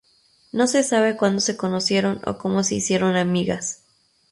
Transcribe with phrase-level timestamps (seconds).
[0.51, 3.83] No se sabe cuando se conocieron o cómo se hicieron amigas.